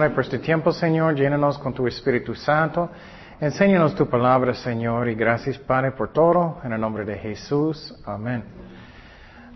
[0.00, 1.14] Padre, por este tiempo, Señor.
[1.14, 2.88] Llénanos con tu Espíritu Santo.
[3.38, 5.10] Enséñanos tu palabra, Señor.
[5.10, 6.56] Y gracias, Padre, por todo.
[6.64, 7.94] En el nombre de Jesús.
[8.06, 8.42] Amén.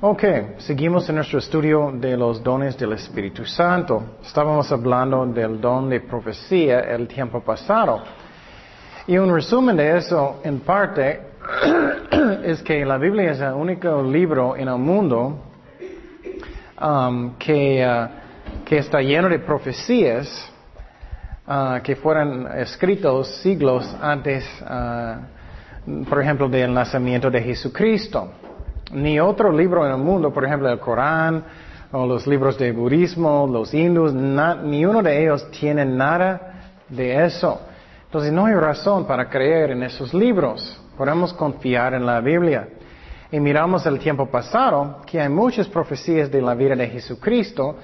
[0.02, 0.22] Ok,
[0.58, 4.18] seguimos en nuestro estudio de los dones del Espíritu Santo.
[4.22, 8.02] Estábamos hablando del don de profecía el tiempo pasado.
[9.06, 11.22] Y un resumen de eso, en parte,
[12.44, 15.38] es que la Biblia es el único libro en el mundo
[16.82, 18.23] um, que, uh,
[18.64, 20.50] que, está lleno de profecías
[21.46, 28.32] uh, que fueron escritos siglos antes, uh, por ejemplo, del nacimiento de Jesucristo.
[28.92, 31.44] Ni otro libro en el mundo, por ejemplo, el Corán
[31.92, 36.54] o los libros de budismo, los hindus, ni uno de ellos tiene nada
[36.88, 37.60] de eso.
[38.06, 40.80] Entonces no hay razón para creer en esos libros.
[40.96, 42.68] Podemos confiar en la Biblia.
[43.32, 47.76] Y miramos el tiempo pasado que hay muchas profecías de la vida de Jesucristo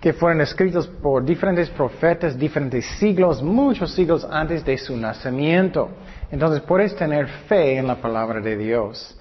[0.00, 5.88] que fueron escritas por diferentes profetas, diferentes siglos, muchos siglos antes de su nacimiento.
[6.30, 9.16] Entonces puedes tener fe en la palabra de Dios.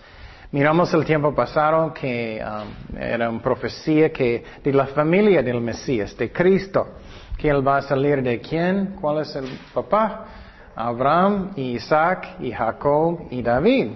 [0.52, 6.16] Miramos el tiempo pasado que um, era una profecía que de la familia del Mesías,
[6.18, 6.88] de Cristo,
[7.38, 10.26] que él va a salir de quién, cuál es el papá,
[10.76, 13.88] Abraham, Isaac, Jacob y David.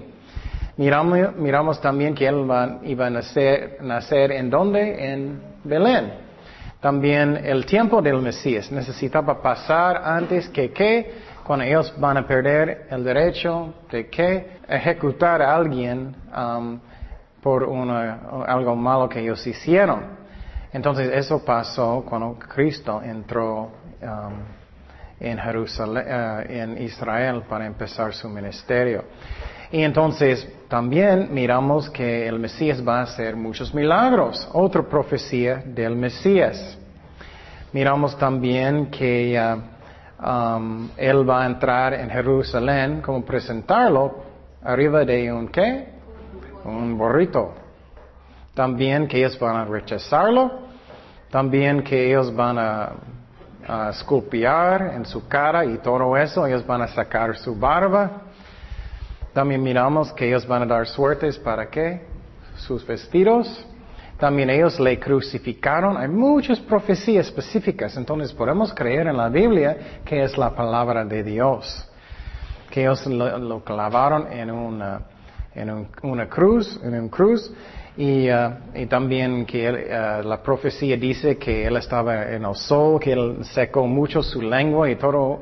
[0.77, 5.14] Miramos, miramos también que él va, iba a nacer, nacer en dónde?
[5.14, 6.28] En Belén.
[6.80, 11.11] También el tiempo del Mesías necesitaba pasar antes que qué,
[11.44, 16.80] cuando ellos van a perder el derecho de qué, ejecutar a alguien um,
[17.41, 20.19] por una, algo malo que ellos hicieron.
[20.71, 23.71] Entonces eso pasó cuando Cristo entró
[24.02, 24.33] um,
[25.19, 29.03] en Jerusalén, uh, en Israel para empezar su ministerio.
[29.71, 35.95] Y entonces también miramos que el Mesías va a hacer muchos milagros, otra profecía del
[35.95, 36.78] Mesías.
[37.71, 44.23] Miramos también que uh, él va a entrar en Jerusalén como presentarlo
[44.63, 45.87] arriba de un qué?
[46.65, 47.53] Un borrito.
[48.55, 50.67] También que ellos van a rechazarlo.
[51.29, 52.91] También que ellos van a,
[53.67, 56.47] a esculpiar en su cara y todo eso.
[56.47, 58.23] Ellos van a sacar su barba.
[59.31, 62.02] También miramos que ellos van a dar suertes para qué?
[62.55, 63.63] Sus vestidos.
[64.19, 65.95] También ellos le crucificaron.
[65.95, 67.95] Hay muchas profecías específicas.
[67.95, 71.87] Entonces podemos creer en la Biblia que es la palabra de Dios.
[72.69, 75.02] Que ellos lo, clavaron en una,
[75.55, 77.52] en una cruz, en un cruz.
[77.95, 82.99] Y, uh, y también que uh, la profecía dice que él estaba en el sol,
[82.99, 85.41] que él secó mucho su lengua y todo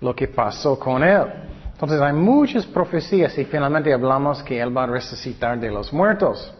[0.00, 1.24] lo que pasó con él.
[1.72, 6.54] Entonces hay muchas profecías y finalmente hablamos que Él va a resucitar de los muertos.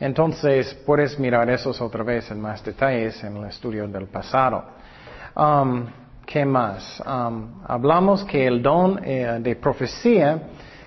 [0.00, 4.64] Entonces puedes mirar esos otra vez en más detalles en el estudio del pasado.
[5.36, 5.86] Um,
[6.26, 7.02] ¿Qué más?
[7.06, 10.40] Um, hablamos que el don eh, de profecía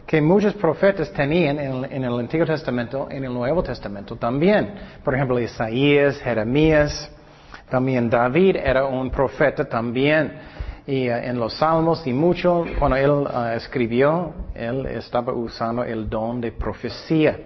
[0.06, 4.74] que muchos profetas tenían en el, Antiguo Testamento, en el Nuevo Testamento también.
[5.04, 7.12] Por ejemplo, Isaías, Jeremías,
[7.70, 10.34] también David era un profeta también
[10.88, 16.10] y uh, en los salmos y mucho, cuando él uh, escribió, él estaba usando el
[16.10, 17.38] don de profecía.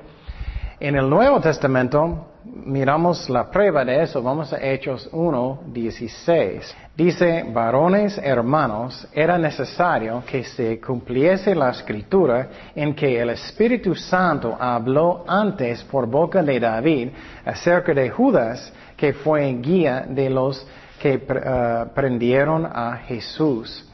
[0.81, 6.75] En el Nuevo Testamento miramos la prueba de eso, vamos a Hechos 1, 16.
[6.97, 14.58] Dice, varones hermanos, era necesario que se cumpliese la escritura en que el Espíritu Santo
[14.59, 17.09] habló antes por boca de David
[17.46, 20.66] acerca de Judas, que fue guía de los
[21.00, 23.88] que uh, prendieron a Jesús.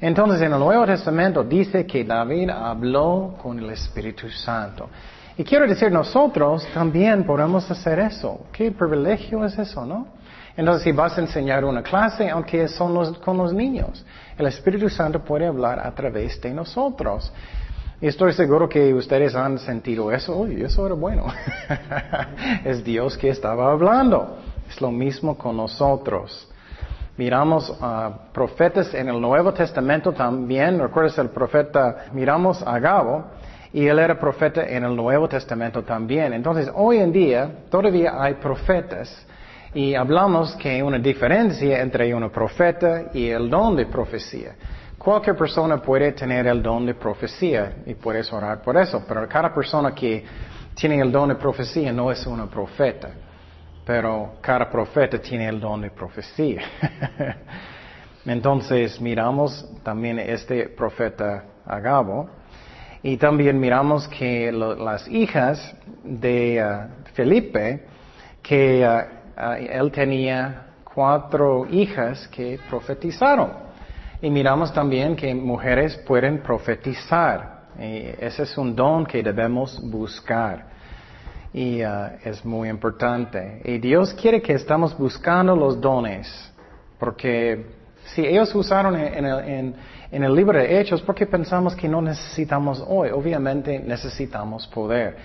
[0.00, 4.88] Entonces en el Nuevo Testamento dice que David habló con el Espíritu Santo.
[5.38, 8.40] Y quiero decir, nosotros también podemos hacer eso.
[8.50, 10.08] ¿Qué privilegio es eso, no?
[10.56, 14.04] Entonces, si vas a enseñar una clase, aunque son los, con los niños,
[14.36, 17.32] el Espíritu Santo puede hablar a través de nosotros.
[18.00, 20.36] Y estoy seguro que ustedes han sentido eso.
[20.36, 21.26] Uy, eso era bueno.
[22.64, 24.38] es Dios que estaba hablando.
[24.68, 26.48] Es lo mismo con nosotros.
[27.16, 30.80] Miramos a profetas en el Nuevo Testamento también.
[30.80, 32.06] ¿Recuerdas el profeta?
[32.12, 33.24] Miramos a Gabo
[33.72, 36.32] y él era profeta en el Nuevo Testamento también.
[36.32, 39.26] Entonces, hoy en día todavía hay profetas
[39.74, 44.54] y hablamos que hay una diferencia entre un profeta y el don de profecía.
[44.96, 49.54] Cualquier persona puede tener el don de profecía y puedes orar por eso, pero cada
[49.54, 50.24] persona que
[50.74, 53.10] tiene el don de profecía no es una profeta
[53.88, 56.60] pero cada profeta tiene el don de profecía.
[58.26, 62.28] Entonces miramos también este profeta Agabo
[63.02, 67.84] y también miramos que las hijas de uh, Felipe,
[68.42, 73.52] que uh, uh, él tenía cuatro hijas que profetizaron.
[74.20, 77.58] Y miramos también que mujeres pueden profetizar.
[77.78, 80.66] Y ese es un don que debemos buscar.
[81.54, 81.80] Y
[82.24, 83.62] es muy importante.
[83.64, 86.52] Y Dios quiere que estamos buscando los dones.
[86.98, 87.64] Porque
[88.06, 89.74] si ellos usaron en el, en
[90.10, 93.10] el libro de Hechos, ¿por qué pensamos que no necesitamos hoy?
[93.10, 95.16] Obviamente necesitamos poder.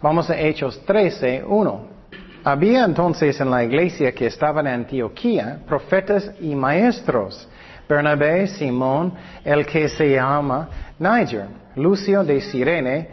[0.00, 1.80] Vamos a Hechos 13, 1.
[2.44, 7.46] Había entonces en la iglesia que estaba en Antioquía profetas y maestros.
[7.86, 9.12] Bernabé, Simón,
[9.44, 13.08] el que se llama Niger, Lucio de Sirene,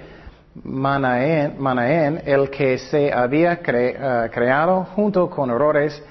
[0.63, 6.01] Manaén, el que se había eh, creado junto con Horores,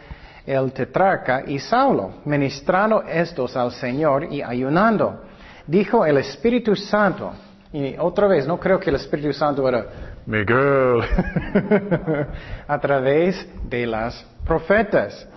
[0.47, 5.25] el tetrarca, y Saulo, ministrando estos al Señor y ayunando.
[5.67, 7.33] Dijo el Espíritu Santo,
[7.73, 9.85] y otra vez, no creo que el Espíritu Santo era
[10.25, 11.03] Miguel,
[12.69, 15.29] a través de las profetas.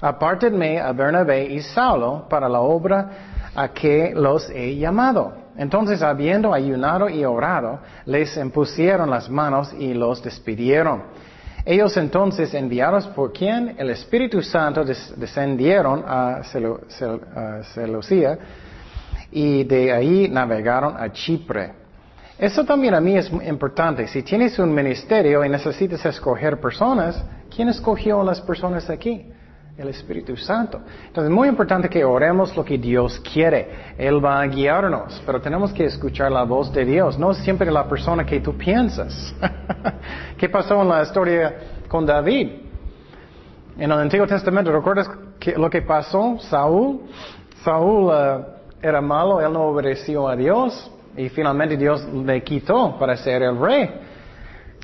[0.00, 3.10] Apártenme a Bernabé y Saulo para la obra
[3.54, 5.44] a que los he llamado.
[5.56, 11.04] Entonces, habiendo ayunado y orado, les impusieron las manos y los despidieron.
[11.66, 16.42] Ellos entonces, enviados por quien el Espíritu Santo, descendieron a
[17.62, 18.38] Seleucia
[19.32, 21.72] y de ahí navegaron a Chipre.
[22.38, 24.06] Eso también a mí es importante.
[24.08, 27.24] Si tienes un ministerio y necesitas escoger personas,
[27.54, 29.32] ¿quién escogió las personas aquí?
[29.76, 30.80] El Espíritu Santo.
[31.06, 33.94] Entonces es muy importante que oremos lo que Dios quiere.
[33.98, 37.88] Él va a guiarnos, pero tenemos que escuchar la voz de Dios, no siempre la
[37.88, 39.34] persona que tú piensas.
[40.38, 41.54] ¿Qué pasó en la historia
[41.88, 42.50] con David?
[43.76, 45.10] En el Antiguo Testamento, ¿recuerdas
[45.56, 46.38] lo que pasó?
[46.38, 47.00] Saúl,
[47.64, 48.44] Saúl uh,
[48.80, 53.58] era malo, él no obedeció a Dios, y finalmente Dios le quitó para ser el
[53.58, 53.90] rey.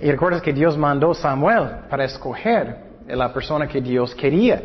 [0.00, 4.62] Y recuerdas que Dios mandó a Samuel para escoger la persona que Dios quería.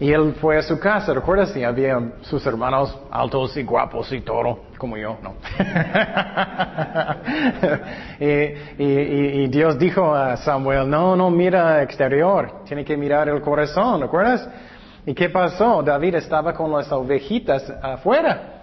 [0.00, 1.56] Y él fue a su casa, ¿recuerdas?
[1.56, 5.34] Y había sus hermanos altos y guapos y todo, como yo, ¿no?
[8.24, 8.84] y,
[9.42, 14.48] y, Dios dijo a Samuel, no, no mira exterior, tiene que mirar el corazón, ¿recuerdas?
[15.04, 15.82] ¿Y qué pasó?
[15.82, 18.58] David estaba con las ovejitas afuera.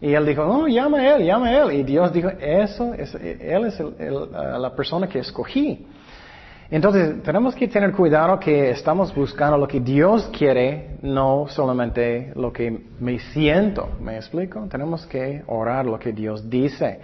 [0.00, 1.72] Y él dijo, no, llama a él, llama a él.
[1.72, 5.86] Y Dios dijo, eso, es, él es la persona que escogí.
[6.70, 12.52] Entonces, tenemos que tener cuidado que estamos buscando lo que Dios quiere, no solamente lo
[12.52, 12.70] que
[13.00, 13.88] me siento.
[14.00, 14.64] ¿Me explico?
[14.70, 17.00] Tenemos que orar lo que Dios dice.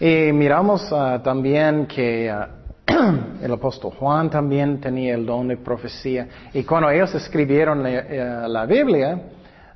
[0.00, 2.48] Y miramos ah, también que ah,
[3.42, 6.26] el apóstol Juan también tenía el don de profecía.
[6.52, 9.20] Y cuando ellos escribieron la eh, Biblia,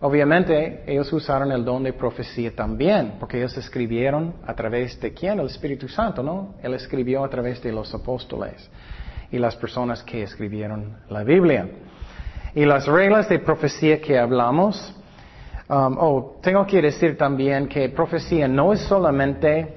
[0.05, 5.39] Obviamente ellos usaron el don de profecía también, porque ellos escribieron a través de quién?
[5.39, 6.57] El Espíritu Santo, ¿no?
[6.61, 8.69] Él escribió a través de los apóstoles
[9.31, 11.69] y las personas que escribieron la Biblia.
[12.53, 14.93] Y las reglas de profecía que hablamos,
[15.69, 19.77] um, oh, tengo que decir también que profecía no es solamente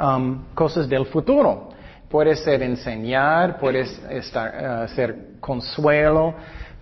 [0.00, 1.68] um, cosas del futuro.
[2.10, 6.34] Puede ser enseñar, puede estar, uh, ser consuelo,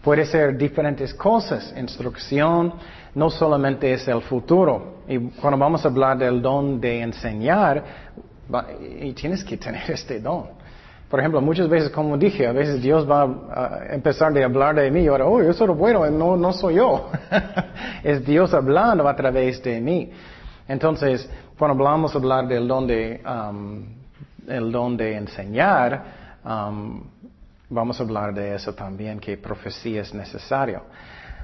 [0.07, 2.75] Puede ser diferentes cosas, instrucción,
[3.17, 4.99] no solamente es el futuro.
[5.09, 7.83] Y cuando vamos a hablar del don de enseñar,
[9.01, 10.45] y tienes que tener este don.
[11.11, 14.93] Por ejemplo, muchas veces, como dije, a veces Dios va a empezar de hablar de
[14.93, 17.11] mí y ahora, oh, eso es bueno, no, no soy yo.
[18.05, 20.13] es Dios hablando a través de mí.
[20.69, 23.85] Entonces, cuando hablamos hablar del don de, um,
[24.47, 26.05] el don de enseñar,
[26.45, 27.03] um,
[27.69, 30.83] Vamos a hablar de eso también, que profecía es necesario.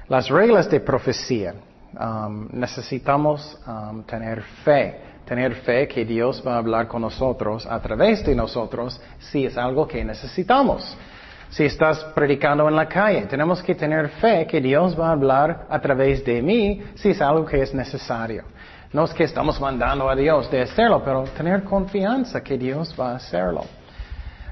[0.07, 1.53] Las reglas de profecía.
[1.99, 7.79] Um, necesitamos um, tener fe, tener fe que Dios va a hablar con nosotros a
[7.79, 10.97] través de nosotros si es algo que necesitamos.
[11.49, 15.67] Si estás predicando en la calle, tenemos que tener fe que Dios va a hablar
[15.69, 18.45] a través de mí si es algo que es necesario.
[18.91, 23.11] No es que estamos mandando a Dios de hacerlo, pero tener confianza que Dios va
[23.11, 23.65] a hacerlo.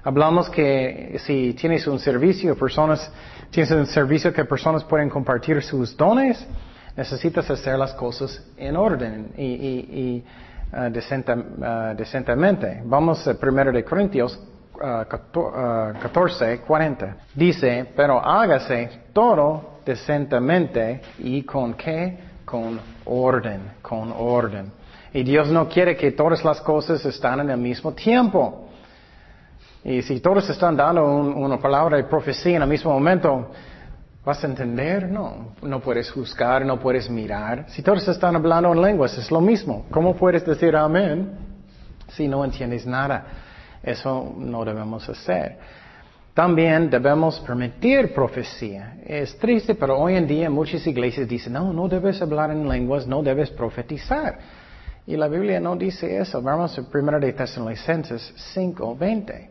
[0.03, 3.12] Hablamos que si tienes un servicio, personas,
[3.51, 6.43] tienes un servicio que personas pueden compartir sus dones,
[6.98, 10.25] necesitas hacer las cosas en orden y, y,
[10.74, 12.81] uh, uh, decentemente.
[12.84, 14.39] Vamos a 1 de Corintios
[14.79, 17.17] 14, uh, 40.
[17.36, 22.17] Dice, pero hágase todo decentemente y con qué?
[22.43, 24.72] Con orden, con orden.
[25.13, 28.70] Y Dios no quiere que todas las cosas estén en el mismo tiempo.
[29.83, 33.50] Y si todos están dando una palabra de profecía en el mismo momento,
[34.23, 35.09] ¿vas a entender?
[35.09, 37.65] No, no puedes juzgar, no puedes mirar.
[37.69, 39.85] Si todos están hablando en lenguas, es lo mismo.
[39.89, 41.31] ¿Cómo puedes decir amén
[42.09, 43.25] si no entiendes nada?
[43.81, 45.57] Eso no debemos hacer.
[46.35, 48.97] También debemos permitir profecía.
[49.03, 53.07] Es triste, pero hoy en día muchas iglesias dicen, no, no debes hablar en lenguas,
[53.07, 54.38] no debes profetizar.
[55.07, 56.39] Y la Biblia no dice eso.
[56.41, 59.50] Vamos a 1 de Tesalonicenses 5, 20.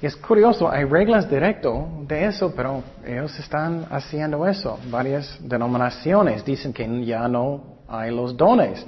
[0.00, 4.78] Y es curioso, hay reglas directo de eso, pero ellos están haciendo eso.
[4.90, 8.86] Varias denominaciones dicen que ya no hay los dones.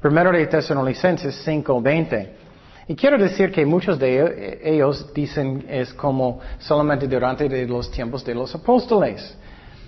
[0.00, 2.36] Primero de Tesalonicenses 5, 20.
[2.86, 8.34] Y quiero decir que muchos de ellos dicen es como solamente durante los tiempos de
[8.34, 9.36] los apóstoles.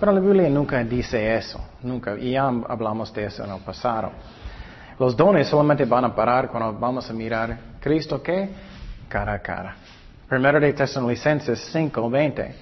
[0.00, 2.18] Pero la Biblia nunca dice eso, nunca.
[2.18, 4.10] Y ya hablamos de eso en el pasado.
[4.98, 8.48] Los dones solamente van a parar cuando vamos a mirar Cristo que
[9.08, 9.76] cara a cara.
[10.28, 12.54] Primero de Tesalonicenses 5:20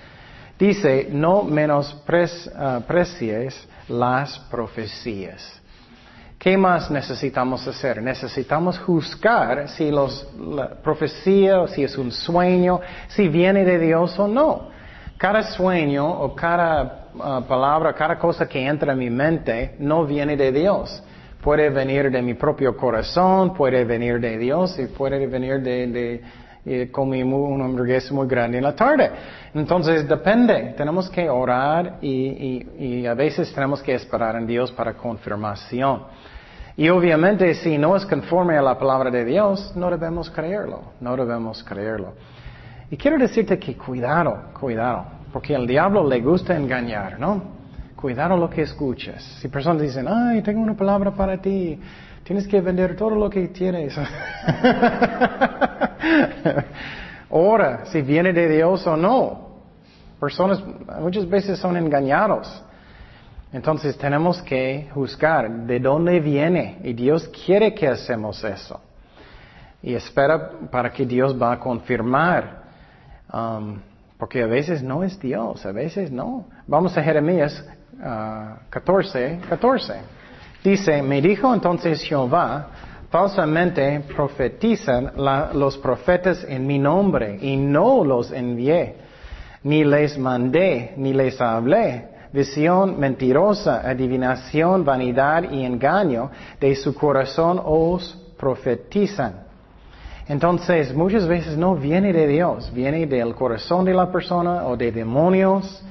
[0.58, 5.62] dice, no menosprecies las profecías.
[6.38, 8.02] ¿Qué más necesitamos hacer?
[8.02, 14.28] Necesitamos juzgar si los, la profecía, si es un sueño, si viene de Dios o
[14.28, 14.68] no.
[15.16, 20.36] Cada sueño o cada uh, palabra, cada cosa que entra en mi mente no viene
[20.36, 21.02] de Dios.
[21.40, 26.20] Puede venir de mi propio corazón, puede venir de Dios y puede venir de
[26.66, 29.10] eh, comí una hamburguesa muy grande en la tarde.
[29.52, 34.72] Entonces depende, tenemos que orar y, y, y, a veces tenemos que esperar en Dios
[34.72, 36.02] para confirmación.
[36.76, 41.16] Y obviamente si no es conforme a la palabra de Dios, no debemos creerlo, no
[41.16, 42.14] debemos creerlo.
[42.90, 47.42] Y quiero decirte que cuidado, cuidado, porque al diablo le gusta engañar, ¿no?
[47.96, 49.22] Cuidado lo que escuchas.
[49.40, 51.78] Si personas dicen, ay, tengo una palabra para ti,
[52.24, 53.94] tienes que vender todo lo que tienes.
[57.30, 59.44] Ora, si viene de Dios o no.
[60.18, 60.62] Personas
[61.00, 62.62] muchas veces son engañados.
[63.52, 68.80] Entonces tenemos que juzgar de dónde viene y Dios quiere que hacemos eso.
[69.82, 72.64] Y espera para que Dios va a confirmar.
[73.32, 73.78] Um,
[74.18, 76.46] porque a veces no es Dios, a veces no.
[76.66, 77.64] Vamos a Jeremías
[78.70, 79.94] 14, uh, 14.
[80.64, 82.68] Dice, me dijo entonces Jehová,
[83.10, 85.12] falsamente profetizan
[85.52, 88.96] los profetas en mi nombre y no los envié,
[89.62, 97.60] ni les mandé, ni les hablé visión mentirosa, adivinación, vanidad y engaño de su corazón
[97.64, 99.44] os profetizan.
[100.26, 104.90] Entonces, muchas veces no viene de Dios, viene del corazón de la persona o de
[104.90, 105.84] demonios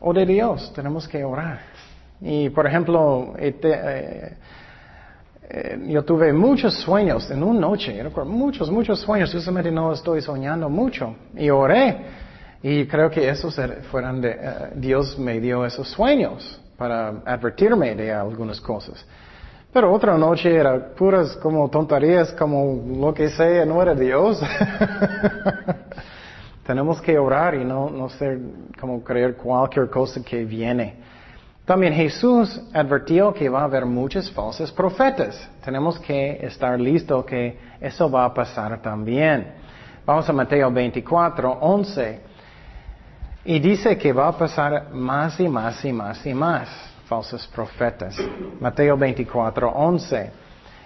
[0.00, 0.72] o de Dios.
[0.74, 1.75] Tenemos que orar.
[2.20, 4.36] Y, por ejemplo, este, eh,
[5.48, 10.68] eh, yo tuve muchos sueños en una noche, muchos, muchos sueños, justamente no estoy soñando
[10.68, 11.14] mucho.
[11.36, 12.26] Y oré.
[12.62, 14.38] Y creo que esos er, fueron de, eh,
[14.74, 19.04] Dios me dio esos sueños para advertirme de algunas cosas.
[19.72, 24.40] Pero otra noche era puras como tonterías, como lo que sea, no era Dios.
[26.66, 28.40] Tenemos que orar y no, no ser
[28.80, 30.96] como creer cualquier cosa que viene.
[31.66, 35.50] También Jesús advirtió que va a haber muchos falsos profetas.
[35.64, 39.48] Tenemos que estar listos que eso va a pasar también.
[40.06, 42.20] Vamos a Mateo 24, 11.
[43.46, 46.68] Y dice que va a pasar más y más y más y más
[47.08, 48.16] falsos profetas.
[48.60, 50.30] Mateo 24, 11.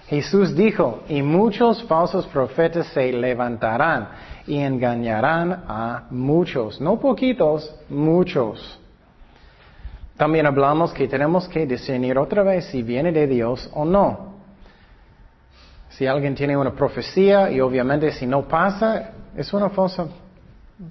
[0.07, 4.09] Jesús dijo, y muchos falsos profetas se levantarán
[4.47, 8.80] y engañarán a muchos, no poquitos, muchos.
[10.21, 14.35] También hablamos que tenemos que discernir otra vez si viene de Dios o no.
[15.89, 20.09] Si alguien tiene una profecía y obviamente si no pasa, es una falsa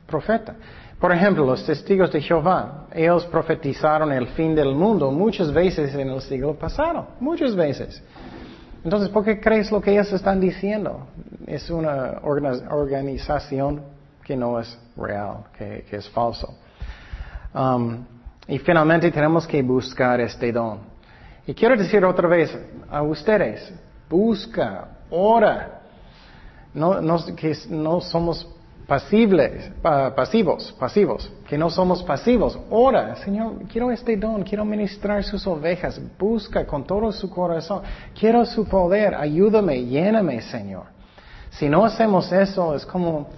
[0.07, 0.55] profeta.
[0.99, 6.09] Por ejemplo, los testigos de Jehová, ellos profetizaron el fin del mundo muchas veces en
[6.09, 8.01] el siglo pasado, muchas veces.
[8.83, 11.05] Entonces, ¿por qué crees lo que ellos están diciendo?
[11.45, 13.83] Es una organización
[14.23, 16.57] que no es real, que, es falso.
[17.53, 18.05] Um,
[18.49, 20.79] y finalmente tenemos que buscar este don.
[21.45, 22.57] Y quiero decir otra vez
[22.89, 23.71] a ustedes,
[24.09, 25.81] busca, ora.
[26.73, 28.47] No, no, que no somos
[28.87, 32.59] pasibles, pasivos, pasivos, que no somos pasivos.
[32.71, 37.83] Ora, Señor, quiero este don, quiero ministrar sus ovejas, busca con todo su corazón,
[38.19, 40.85] quiero su poder, ayúdame, lléname, Señor.
[41.51, 43.29] Si no hacemos eso, es como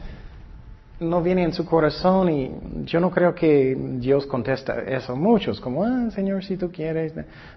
[1.01, 2.51] no viene en su corazón y
[2.85, 5.15] yo no creo que Dios contesta eso.
[5.15, 7.13] Muchos, como, ah, Señor, si tú quieres.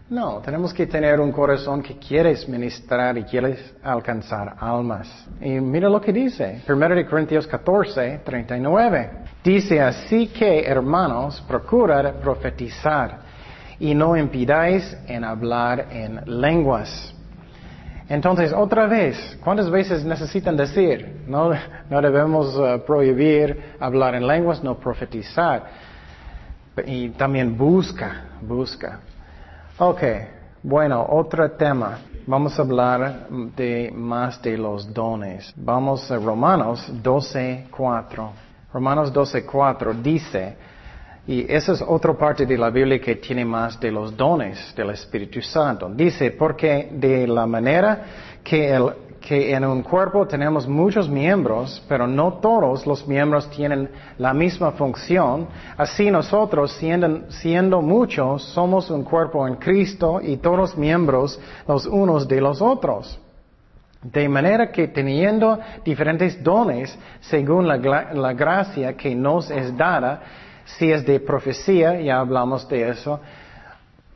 [0.09, 5.29] No, tenemos que tener un corazón que quieres ministrar y quieres alcanzar almas.
[5.43, 9.11] Y mira lo que dice, 1 Corintios 14, 39.
[9.45, 13.21] Dice, así que, hermanos, procurad profetizar
[13.79, 17.14] y no impidáis en hablar en lenguas
[18.09, 21.25] Entonces, otra vez, ¿cuántas veces necesitan decir?
[21.27, 21.53] No,
[21.89, 25.65] no debemos uh, prohibir hablar en lenguas, no profetizar.
[26.87, 29.01] Y también busca, busca.
[29.79, 30.03] Ok,
[30.63, 31.99] bueno, otro tema.
[32.27, 35.53] Vamos a hablar de más de los dones.
[35.57, 38.31] Vamos a Romanos 12.4.
[38.73, 40.57] Romanos 12.4 dice,
[41.27, 44.91] y esa es otra parte de la Biblia que tiene más de los dones del
[44.91, 45.89] Espíritu Santo.
[45.89, 48.05] Dice, porque de la manera
[48.43, 48.75] que,
[49.31, 53.89] en un cuerpo tenemos muchos miembros, pero no todos los miembros tienen
[54.19, 56.79] la misma función, así nosotros,
[57.31, 63.19] siendo, muchos, somos un cuerpo en Cristo y todos miembros los unos de los otros.
[64.03, 70.21] De manera que teniendo diferentes dones según la gracia que nos es dada,
[70.65, 73.21] si es de profecía, ya hablamos de eso,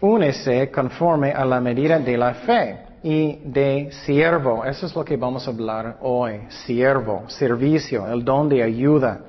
[0.00, 4.64] únese conforme a la medida de la fe y de siervo.
[4.64, 6.40] Eso es lo que vamos a hablar hoy.
[6.48, 9.20] Siervo, servicio, el don de ayuda.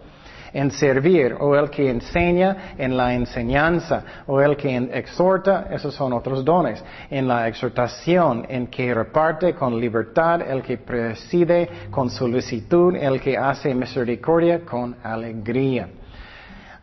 [0.51, 6.11] En servir, o el que enseña en la enseñanza, o el que exhorta, esos son
[6.11, 6.83] otros dones.
[7.11, 13.37] En la exhortación, en que reparte con libertad, el que preside con solicitud, el que
[13.37, 15.87] hace misericordia con alegría.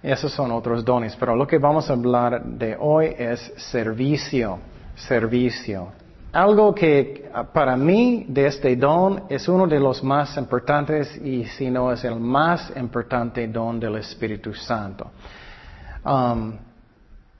[0.03, 4.59] Esos son otros dones, pero lo que vamos a hablar de hoy es servicio,
[4.95, 5.89] servicio.
[6.33, 11.45] Algo que ah, para mí de este don es uno de los más importantes y
[11.45, 15.11] si no es el más importante don del Espíritu Santo.
[16.05, 16.59] Um,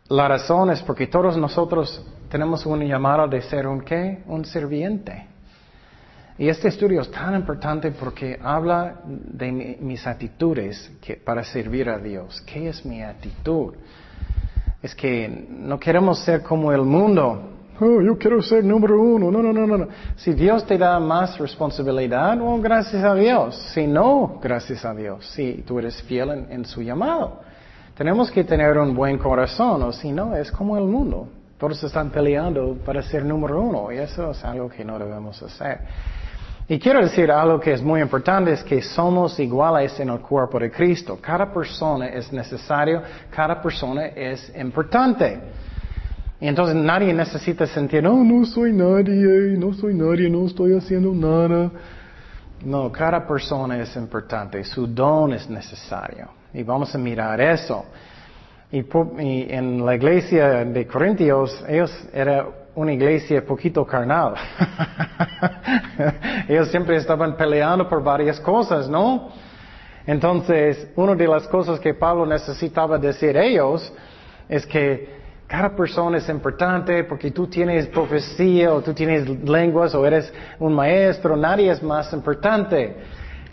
[0.09, 4.23] la razón es porque todos nosotros tenemos un llamado de ser un qué?
[4.27, 5.36] Un serviente.
[6.39, 10.91] Y este estudio es tan importante porque habla de mis actitudes
[11.25, 12.43] para servir a Dios.
[12.43, 13.75] ¿Qué es mi actitud?
[14.83, 17.53] Es que no queremos ser como el mundo.
[17.81, 19.31] Oh, yo quiero ser número uno.
[19.31, 19.89] No, no, no, no.
[20.17, 23.57] Si Dios te da más responsabilidad, oh, gracias a Dios.
[23.73, 25.27] Si no, gracias a Dios.
[25.35, 27.41] Si tú eres fiel en, en su llamado.
[27.97, 31.29] Tenemos que tener un buen corazón, o si no, es como el mundo.
[31.59, 35.81] Todos están peleando para ser número uno y eso es algo que no debemos hacer.
[36.69, 40.59] Y quiero decir algo que es muy importante, es que somos iguales en el cuerpo
[40.59, 41.17] de Cristo.
[41.21, 45.39] Cada persona es necesario, cada persona es importante.
[46.41, 51.13] Y entonces nadie necesita sentir, no, no soy nadie, no soy nadie, no estoy haciendo
[51.13, 51.71] nada.
[52.65, 56.31] No, cada persona es importante, su don es necesario.
[56.53, 57.85] Y vamos a mirar eso.
[58.73, 64.35] Y, y en la iglesia de Corintios, ellos eran una iglesia poquito carnal.
[66.49, 69.31] Ellos siempre estaban peleando por varias cosas, ¿no?
[70.07, 73.93] Entonces, una de las cosas que Pablo necesitaba decir a ellos
[74.49, 75.17] es que
[75.49, 80.75] cada persona es importante porque tú tienes profecía o tú tienes lenguas o eres un
[80.75, 82.97] maestro, nadie es más importante.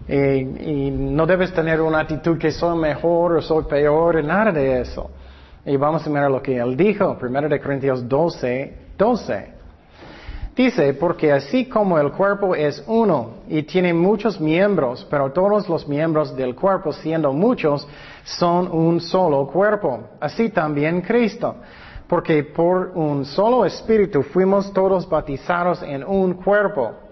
[0.07, 4.81] Y, y, no debes tener una actitud que soy mejor o soy peor, nada de
[4.81, 5.09] eso.
[5.65, 9.53] Y vamos a mirar lo que él dijo, 1 de Corintios 12, 12.
[10.55, 15.87] Dice, porque así como el cuerpo es uno y tiene muchos miembros, pero todos los
[15.87, 17.87] miembros del cuerpo, siendo muchos,
[18.23, 20.01] son un solo cuerpo.
[20.19, 21.55] Así también Cristo.
[22.07, 27.02] Porque por un solo espíritu fuimos todos bautizados en un cuerpo.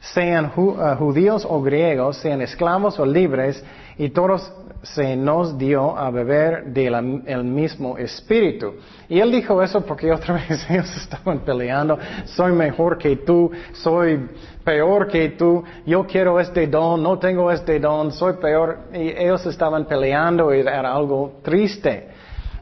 [0.00, 3.62] Sean eh, judíos o griegos, sean esclavos o libres,
[3.96, 8.74] y todos se nos dio a beber del mismo espíritu.
[9.08, 14.28] Y él dijo eso porque otra vez ellos estaban peleando, soy mejor que tú, soy
[14.64, 18.78] peor que tú, yo quiero este don, no tengo este don, soy peor.
[18.92, 22.08] Y ellos estaban peleando y era algo triste.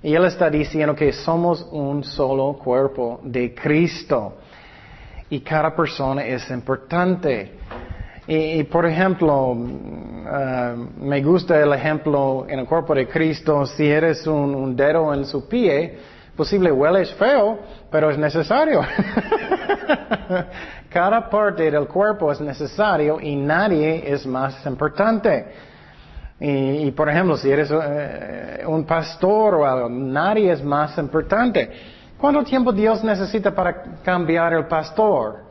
[0.02, 4.34] Y él está diciendo que somos un solo cuerpo de Cristo.
[5.28, 7.56] Y cada persona es importante.
[8.28, 9.56] Y, por ejemplo, uh,
[10.98, 15.48] me gusta el ejemplo en el cuerpo de Cristo, si eres un, dedo en su
[15.48, 15.96] pie,
[16.36, 18.80] posible hueles feo, pero es necesario.
[20.90, 25.46] Cada parte del cuerpo es necesario y nadie es más importante.
[26.40, 31.70] Y, por ejemplo, si eres uh, un pastor o algo, nadie es más importante.
[32.18, 35.44] ¿Cuánto tiempo Dios necesita para cambiar el pastor?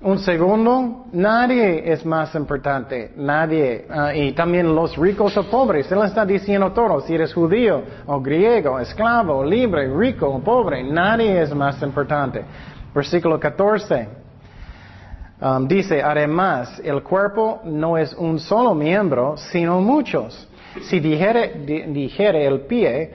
[0.00, 3.86] Un segundo, nadie es más importante, nadie.
[3.88, 8.20] Ah, y también los ricos o pobres, Él está diciendo todo, si eres judío o
[8.20, 12.44] griego, esclavo, libre, rico o pobre, nadie es más importante.
[12.94, 14.08] Versículo 14.
[15.40, 20.48] Um, dice, además, el cuerpo no es un solo miembro, sino muchos.
[20.82, 23.12] Si dijere, dijere el pie,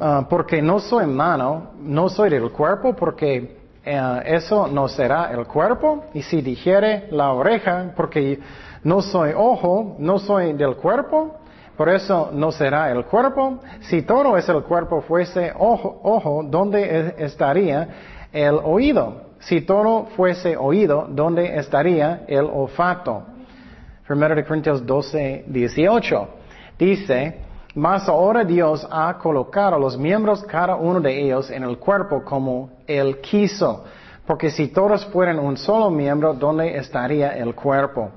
[0.00, 5.46] ah, porque no soy mano, no soy del cuerpo, porque eh, eso no será el
[5.46, 6.04] cuerpo.
[6.14, 8.38] Y si dijere la oreja, porque
[8.84, 11.36] no soy ojo, no soy del cuerpo,
[11.76, 13.60] por eso no será el cuerpo.
[13.80, 17.88] Si todo es el cuerpo fuese ojo, ojo, ¿dónde estaría
[18.32, 19.28] el oído?
[19.40, 23.22] Si todo fuese oído, ¿dónde estaría el olfato?
[24.08, 26.28] 1 Corintios 12, 18.
[26.78, 27.38] Dice,
[27.78, 32.70] mas ahora Dios ha colocado los miembros, cada uno de ellos, en el cuerpo como
[32.88, 33.84] Él quiso.
[34.26, 38.10] Porque si todos fueran un solo miembro, ¿dónde estaría el cuerpo?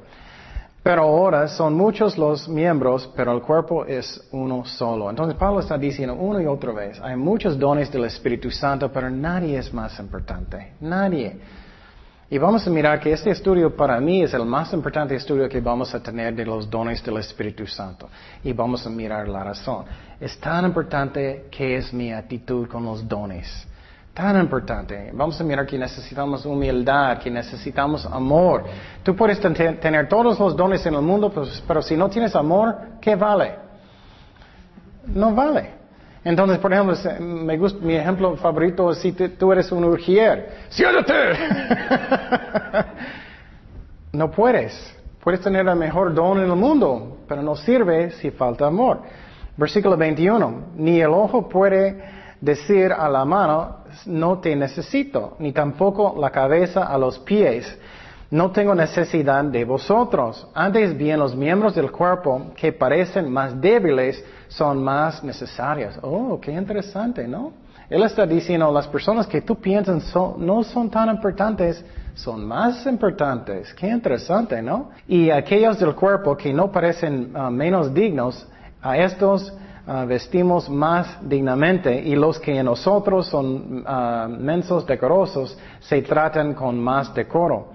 [0.82, 5.12] Pero ahora son muchos los miembros, pero el cuerpo es uno solo.
[5.12, 9.12] Entonces Pablo está diciendo una y otra vez, hay muchos dones del Espíritu Santo, pero
[9.12, 10.74] nadie es más importante.
[10.82, 11.40] Nadie.
[12.32, 15.60] Y vamos a mirar que este estudio para mí es el más importante estudio que
[15.60, 18.08] vamos a tener de los dones del Espíritu Santo.
[18.42, 19.84] Y vamos a mirar la razón.
[20.18, 23.68] Es tan importante que es mi actitud con los dones.
[24.14, 25.12] Tan importante.
[25.14, 28.64] Vamos a mirar que necesitamos humildad, que necesitamos amor.
[29.04, 32.78] Tú puedes tener todos los dones en el mundo, pues, pero si no tienes amor,
[33.02, 33.56] ¿qué vale?
[35.08, 35.81] No vale.
[36.24, 40.50] Entonces, por ejemplo, me gusta, mi ejemplo favorito es si tú eres un urgier.
[40.70, 41.14] ¡Siéntate!
[44.14, 44.98] no puedes.
[45.24, 49.02] Puedes tener el mejor don en el mundo, pero no sirve si falta amor.
[49.58, 50.74] Versículo 21.
[50.76, 52.04] Ni el ojo puede
[52.40, 57.80] decir a la mano, no te necesito, ni tampoco la cabeza a los pies.
[58.32, 60.48] No tengo necesidad de vosotros.
[60.54, 65.98] Antes bien los miembros del cuerpo que parecen más débiles son más necesarias.
[66.02, 67.54] Oh, qué interesante, ¿no?
[67.90, 71.84] Él está diciendo, las personas que tú piensas no son tan importantes,
[72.14, 73.74] son más importantes.
[73.74, 74.90] Qué interesante, ¿no?
[75.08, 78.48] Y aquellos del cuerpo que no parecen ah, menos dignos,
[78.82, 79.54] a estos
[79.88, 86.54] ah, vestimos más dignamente y los que en nosotros son uh, mensos decorosos se tratan
[86.54, 87.70] con más decoro.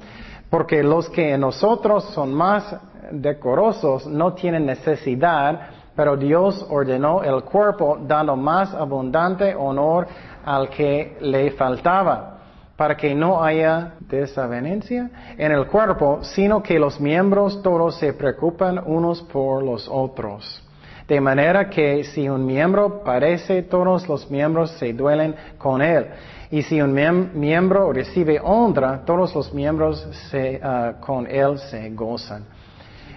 [0.51, 2.75] Porque los que en nosotros son más
[3.11, 10.07] decorosos no tienen necesidad pero Dios ordenó el cuerpo dando más abundante honor
[10.45, 12.35] al que le faltaba,
[12.77, 18.81] para que no haya desavenencia en el cuerpo, sino que los miembros todos se preocupan
[18.85, 20.63] unos por los otros.
[21.09, 26.07] De manera que si un miembro parece, todos los miembros se duelen con él.
[26.51, 30.07] Y si un miembro recibe honra, todos los miembros
[30.63, 32.45] ah, con él se gozan.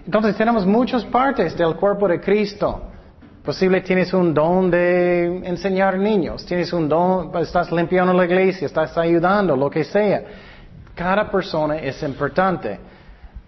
[0.10, 2.82] Entonces tenemos muchas partes del cuerpo de Cristo.
[3.46, 8.98] Posible tienes un don de enseñar niños, tienes un don, estás limpiando la iglesia, estás
[8.98, 10.24] ayudando, lo que sea.
[10.96, 12.80] Cada persona es importante.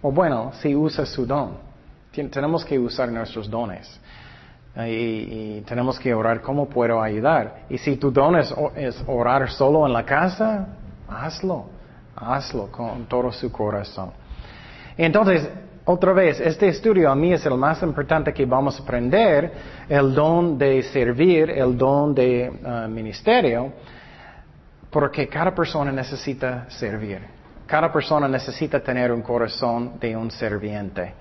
[0.02, 1.56] O bueno, si usa su don.
[2.12, 4.00] Tenemos que usar nuestros dones.
[4.86, 7.64] Y, tenemos que orar cómo puedo ayudar.
[7.70, 10.68] Y si tu don es, es orar solo en la casa,
[11.08, 11.64] hazlo.
[12.14, 14.12] Hazlo con todo su corazón.
[14.96, 15.48] Entonces,
[15.84, 19.52] otra vez, este estudio a mí es el más importante que vamos a aprender,
[19.88, 23.72] el don de servir, el don de uh, ministerio,
[24.90, 27.18] porque cada persona necesita servir.
[27.66, 31.14] Cada persona necesita tener un corazón de un serviente.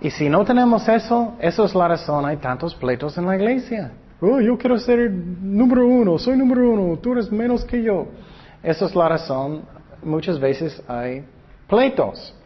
[0.00, 3.90] Y si no tenemos eso, eso es la razón, hay tantos pleitos en la iglesia.
[4.20, 8.06] Oh, yo quiero ser número uno, soy número uno, tú eres menos que yo.
[8.62, 9.62] Esa es la razón,
[10.04, 11.24] muchas veces hay
[11.66, 12.36] pleitos.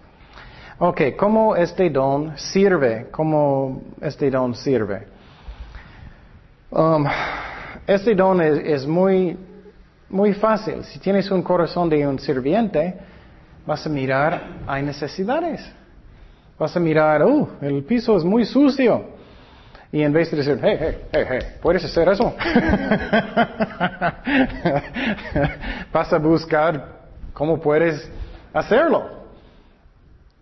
[0.78, 3.06] Ok, ¿cómo este don sirve?
[3.10, 5.06] ¿Cómo este don sirve?
[6.70, 7.06] Um,
[7.86, 9.38] este don es, muy,
[10.10, 10.84] muy fácil.
[10.84, 12.94] Si tienes un corazón de un sirviente,
[13.64, 15.66] vas a mirar, hay necesidades.
[16.58, 19.16] Vas a mirar, oh, el piso es muy sucio.
[19.90, 22.34] Y en vez de decir, hey, hey, hey, hey, ¿puedes hacer eso?
[25.90, 26.98] vas a buscar
[27.32, 28.10] cómo puedes
[28.52, 29.25] hacerlo.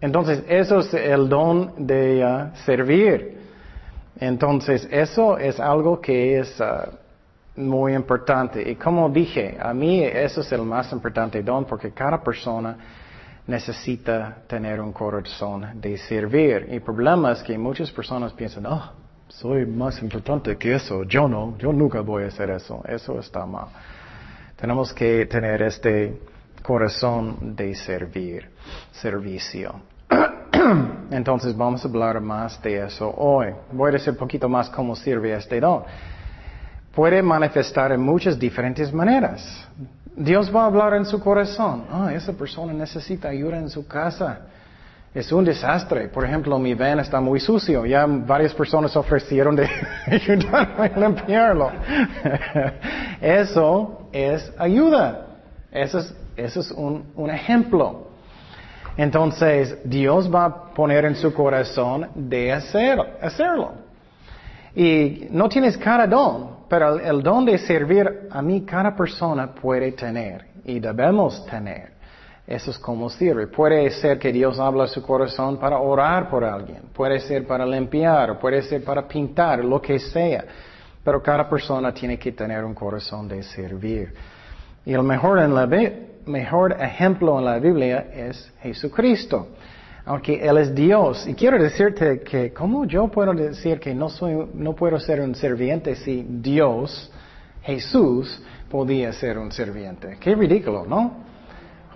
[0.01, 3.39] Entonces, eso es el don de uh, servir.
[4.19, 8.69] Entonces, eso es algo que es uh, muy importante.
[8.69, 12.77] Y como dije, a mí eso es el más importante don porque cada persona
[13.47, 16.67] necesita tener un corazón de servir.
[16.71, 18.93] Y el problema es que muchas personas piensan, oh,
[19.29, 21.05] soy más importante que eso.
[21.05, 22.83] Yo no, yo nunca voy a hacer eso.
[22.87, 23.67] Eso está mal.
[24.57, 26.19] Tenemos que tener este
[26.63, 28.51] corazón de servir,
[28.93, 29.81] servicio.
[31.11, 33.49] Entonces vamos a hablar más de eso hoy.
[33.73, 35.83] Voy a decir un poquito más cómo sirve este don.
[36.95, 39.69] Puede manifestar en muchas diferentes maneras.
[40.17, 41.85] Dios va a hablar en su corazón.
[41.91, 44.43] Ah, esa persona necesita ayuda en su casa.
[45.13, 46.09] Es un desastre.
[46.09, 47.85] Por ejemplo, mi van está muy sucio.
[47.85, 49.69] Ya varias personas ofrecieron de
[50.07, 51.71] ayudarme a limpiarlo.
[53.21, 55.27] Eso es ayuda.
[55.71, 58.09] Eso es, eso es un, un ejemplo.
[58.97, 63.73] Entonces, Dios va a poner en su corazón de hacer, hacerlo.
[64.75, 69.93] Y no tienes cada don, pero el, don de servir a mí cada persona puede
[69.93, 71.93] tener y debemos tener.
[72.47, 73.47] Eso es como sirve.
[73.47, 77.65] Puede ser que Dios habla a su corazón para orar por alguien, puede ser para
[77.65, 80.45] limpiar, puede ser para pintar, lo que sea.
[81.03, 84.13] Pero cada persona tiene que tener un corazón de servir.
[84.85, 85.67] Y el mejor, en la,
[86.27, 89.49] mejor ejemplo en la Biblia es Jesucristo.
[90.07, 91.27] Aunque Él es Dios.
[91.27, 95.35] Y quiero decirte que, ¿cómo yo puedo decir que no, soy, no puedo ser un
[95.35, 97.11] serviente si Dios,
[97.63, 100.19] Jesús, podía ser un serviente?
[100.21, 101.25] Qué ridículo, ¿no?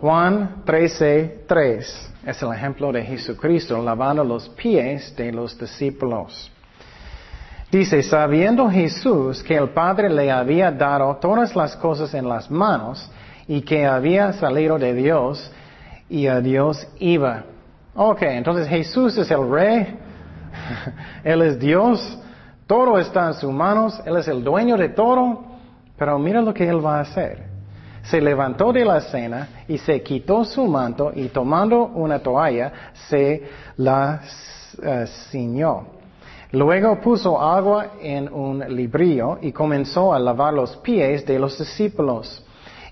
[0.00, 6.52] Juan 13, 3 es el ejemplo de Jesucristo lavando los pies de los discípulos.
[7.70, 13.10] Dice, sabiendo Jesús que el Padre le había dado todas las cosas en las manos
[13.48, 15.50] y que había salido de Dios
[16.08, 17.44] y a Dios iba.
[17.94, 19.98] Ok, entonces Jesús es el rey,
[21.24, 22.18] Él es Dios,
[22.66, 25.44] todo está en sus manos, Él es el dueño de todo,
[25.96, 27.48] pero mira lo que Él va a hacer.
[28.02, 32.72] Se levantó de la cena y se quitó su manto y tomando una toalla
[33.08, 33.42] se
[33.78, 34.20] la
[34.78, 35.86] uh, ciñó.
[36.52, 42.44] Luego puso agua en un librillo y comenzó a lavar los pies de los discípulos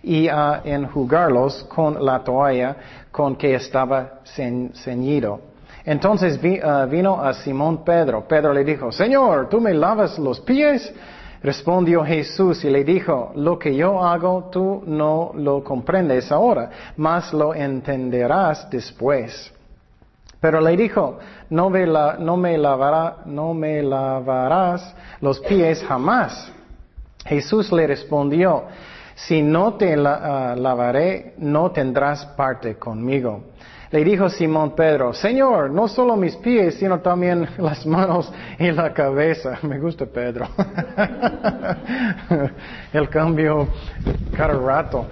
[0.06, 2.76] y a enjugarlos con la toalla
[3.10, 5.40] con que estaba ceñido.
[5.84, 8.26] Entonces uh, vino a Simón Pedro.
[8.28, 10.94] Pedro le dijo, Señor, ¿tú me lavas los pies?
[11.42, 17.32] Respondió Jesús y le dijo, lo que yo hago tú no lo comprendes ahora, mas
[17.32, 19.52] lo entenderás después.
[20.40, 21.18] Pero le dijo,
[21.50, 22.56] no me
[23.82, 26.52] lavarás los pies jamás.
[27.24, 28.64] Jesús le respondió,
[29.16, 33.44] si no te ah, lavaré, no tendrás parte conmigo.
[33.90, 38.92] Le dijo Simón Pedro, Señor, no solo mis pies, sino también las manos y la
[38.92, 39.58] cabeza.
[39.62, 40.46] Me gusta Pedro.
[42.92, 43.68] El cambio
[44.36, 45.06] cada rato.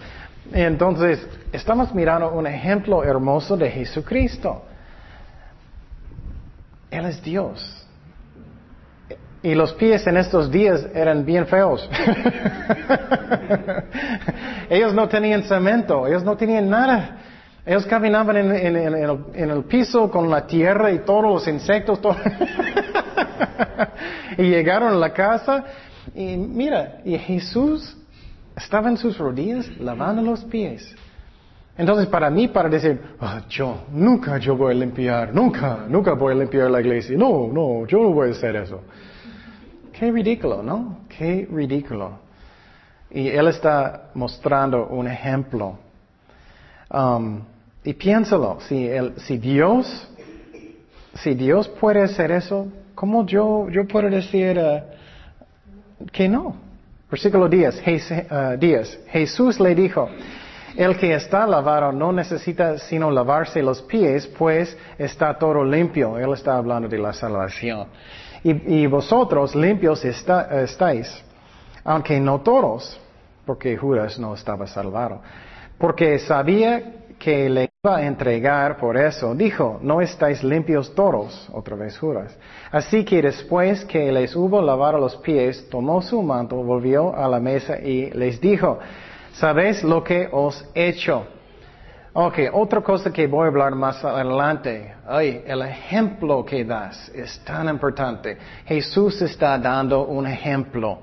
[0.52, 4.64] Entonces, estamos mirando un ejemplo hermoso de Jesucristo.
[6.90, 7.83] Él es Dios.
[9.44, 11.86] Y los pies en estos días eran bien feos.
[14.70, 17.18] ellos no tenían cemento, ellos no tenían nada.
[17.66, 21.98] Ellos caminaban en, el, piso con la tierra y todos los insectos.
[24.38, 25.62] y llegaron a la casa
[26.14, 27.98] y mira, y Jesús
[28.56, 30.96] estaba en sus rodillas lavando los pies.
[31.76, 36.32] Entonces para mí, para decir, ah, yo nunca yo voy a limpiar, nunca, nunca voy
[36.32, 37.14] a limpiar la iglesia.
[37.18, 38.80] No, no, yo no voy a hacer eso.
[39.98, 40.98] Qué ridículo, ¿no?
[41.08, 42.18] Qué ridículo.
[43.10, 45.78] Y él está mostrando un ejemplo.
[46.90, 47.42] Um,
[47.84, 50.08] y piénsalo, si, el, si Dios,
[51.14, 56.56] si Dios puede hacer eso, ¿cómo yo, yo puedo decir uh, que no?
[57.08, 57.82] Versículo 10,
[58.58, 60.08] 10, uh, Jesús le dijo,
[60.76, 66.18] el que está lavado no necesita sino lavarse los pies, pues está todo limpio.
[66.18, 67.86] Él está hablando de la salvación.
[68.42, 71.24] Y, vosotros limpios estáis,
[71.82, 73.00] aunque no todos,
[73.46, 75.22] porque Judas no estaba salvado.
[75.78, 81.74] Porque sabía que le iba a entregar por eso, dijo, no estáis limpios todos, otra
[81.74, 82.36] vez Judas.
[82.70, 87.40] Así que después que les hubo lavado los pies, tomó su manto, volvió a la
[87.40, 88.78] mesa y les dijo,
[89.34, 91.26] ¿Sabéis lo que os he hecho?
[92.12, 94.94] Ok, otra cosa que voy a hablar más adelante.
[95.04, 98.38] Ay, el ejemplo que das es tan importante.
[98.64, 101.00] Jesús está dando un ejemplo.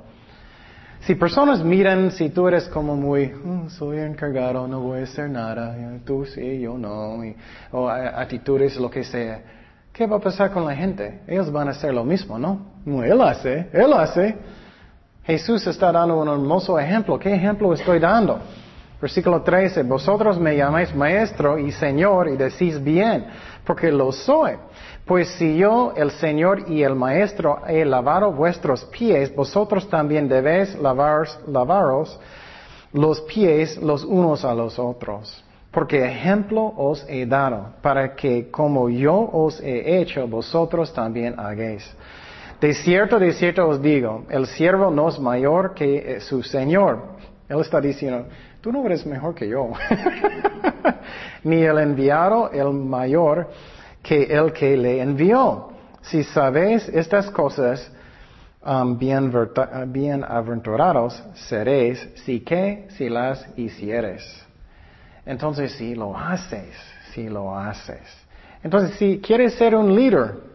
[1.01, 5.29] Si personas miran, si tú eres como muy, mm, soy encargado, no voy a hacer
[5.29, 7.17] nada, tú sí, yo no,
[7.71, 9.41] o actitudes, lo que sea,
[9.91, 11.21] ¿qué va a pasar con la gente?
[11.27, 12.67] Ellos van a hacer lo mismo, ¿no?
[12.85, 14.37] no él hace, él hace.
[15.23, 17.19] Jesús está dando un hermoso ejemplo.
[17.19, 18.39] ¿Qué ejemplo estoy dando?
[18.99, 23.25] Versículo 13, vosotros me llamáis maestro y señor y decís bien,
[23.65, 24.53] porque lo soy.
[25.05, 30.79] Pues si yo, el Señor y el Maestro, he lavado vuestros pies, vosotros también debéis
[30.79, 32.19] lavaros, lavaros
[32.93, 35.43] los pies los unos a los otros.
[35.71, 41.89] Porque ejemplo os he dado, para que como yo os he hecho, vosotros también hagáis.
[42.61, 47.17] De cierto, de cierto os digo, el siervo no es mayor que eh, su Señor.
[47.49, 48.27] Él está diciendo,
[48.61, 49.71] tú no eres mejor que yo.
[51.43, 53.49] Ni el enviado el mayor
[54.03, 55.71] que el que le envió.
[56.03, 57.91] Si sabéis estas cosas,
[58.63, 58.95] um,
[59.87, 64.23] bienaventurados seréis si que si las hicieres.
[65.25, 66.77] entonces sí lo haces,
[67.15, 68.01] sí lo haces.
[68.63, 70.50] Entonces, si quieres ser un líder,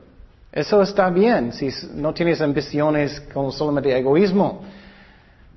[0.56, 4.62] eso está bien, si no tienes ambiciones como solamente egoísmo.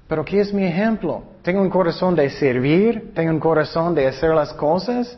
[0.10, 1.24] Pero ¿qué es mi ejemplo?
[1.42, 5.18] Tengo un corazón de servir, tengo un corazón de hacer las cosas,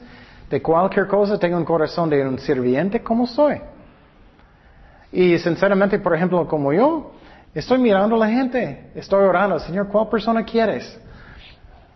[0.52, 3.60] de cualquier cosa, tengo un corazón de un sirviente, ¿cómo soy?
[5.12, 7.14] Y sinceramente, por ejemplo, como yo,
[7.52, 10.96] estoy mirando a la gente, estoy orando, Señor, ¿cuál persona quieres?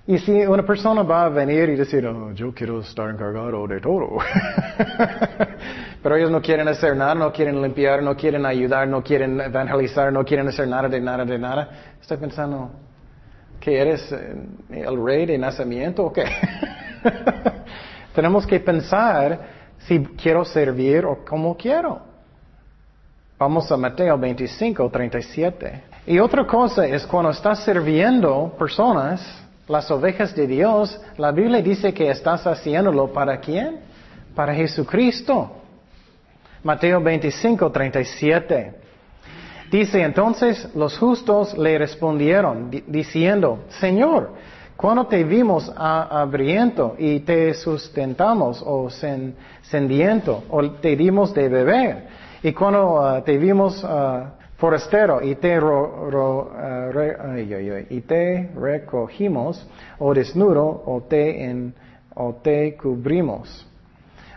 [0.07, 3.81] Y si una persona va a venir y decir, oh, yo quiero estar encargado de
[3.81, 4.17] todo,
[6.03, 10.13] pero ellos no quieren hacer nada, no quieren limpiar, no quieren ayudar, no quieren evangelizar,
[10.13, 12.69] no quieren hacer nada de nada de nada, estoy pensando,
[13.59, 14.35] ¿que eres eh,
[14.69, 16.25] el rey de nacimiento o qué?
[18.13, 19.39] Tenemos que pensar
[19.79, 21.99] si quiero servir o cómo quiero.
[23.39, 25.83] Vamos a Mateo 25, 37.
[26.05, 31.93] Y otra cosa es cuando estás sirviendo personas, las ovejas de Dios, la Biblia dice
[31.93, 33.79] que estás haciéndolo para quién?
[34.35, 35.51] Para Jesucristo.
[36.63, 38.73] Mateo 25, 37.
[39.71, 44.33] Dice entonces los justos le respondieron diciendo, Señor,
[44.77, 48.89] cuando te vimos hambriento y te sustentamos o
[49.61, 52.07] sediento o te dimos de beber
[52.43, 55.87] y cuando ah, te vimos ah, forastero y te, eh,
[57.89, 59.67] y te recogimos
[59.99, 61.71] o desnudo o te,
[62.15, 63.67] o te cubrimos.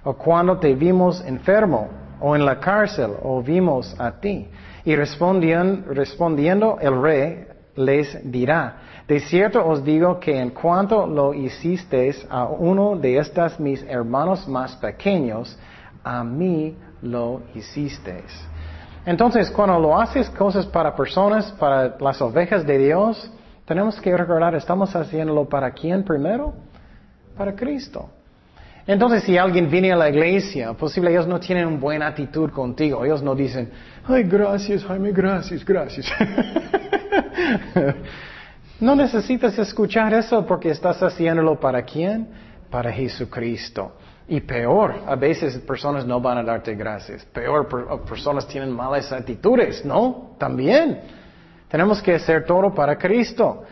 [0.05, 1.89] O cuando te vimos enfermo
[2.21, 4.49] o en la cárcel o vimos a ti.
[4.85, 8.77] Y respondiendo el rey les dirá,
[9.07, 14.49] de cierto os digo que en cuanto lo hicisteis a uno de estos mis hermanos
[14.49, 15.59] más pequeños,
[16.03, 18.49] a mí lo hicisteis.
[19.09, 23.31] Entonces, cuando lo haces cosas para personas, para las ovejas de Dios,
[23.65, 26.53] tenemos que recordar, estamos haciéndolo para quién primero?
[27.35, 28.11] Para Cristo.
[28.87, 33.03] Entonces, si alguien viene a la iglesia, posible ellos no tienen una buena actitud contigo.
[33.03, 33.71] Ellos no dicen,
[34.07, 36.07] ay, gracias, Jaime, gracias, gracias.
[38.79, 42.29] no necesitas escuchar eso porque estás haciéndolo para quién?
[42.71, 43.95] Para Jesucristo.
[44.31, 47.25] Y peor, a veces personas no van a darte gracias.
[47.25, 47.67] Peor,
[48.05, 50.33] personas tienen malas actitudes, ¿no?
[50.37, 51.01] También.
[51.69, 53.63] Tenemos que hacer todo para Cristo.